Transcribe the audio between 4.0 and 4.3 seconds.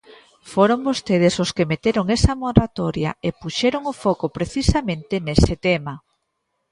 foco